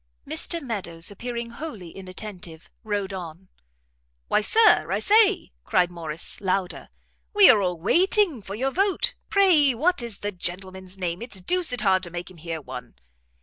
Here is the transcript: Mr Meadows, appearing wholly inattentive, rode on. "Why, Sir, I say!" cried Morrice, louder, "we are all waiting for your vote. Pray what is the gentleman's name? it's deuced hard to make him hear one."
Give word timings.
Mr 0.27 0.59
Meadows, 0.59 1.11
appearing 1.11 1.51
wholly 1.51 1.91
inattentive, 1.91 2.71
rode 2.83 3.13
on. 3.13 3.49
"Why, 4.29 4.41
Sir, 4.41 4.91
I 4.91 4.97
say!" 4.97 5.51
cried 5.63 5.91
Morrice, 5.91 6.41
louder, 6.41 6.89
"we 7.35 7.51
are 7.51 7.61
all 7.61 7.79
waiting 7.79 8.41
for 8.41 8.55
your 8.55 8.71
vote. 8.71 9.13
Pray 9.29 9.75
what 9.75 10.01
is 10.01 10.17
the 10.21 10.31
gentleman's 10.31 10.97
name? 10.97 11.21
it's 11.21 11.39
deuced 11.39 11.81
hard 11.81 12.01
to 12.01 12.09
make 12.09 12.31
him 12.31 12.37
hear 12.37 12.59
one." 12.59 12.95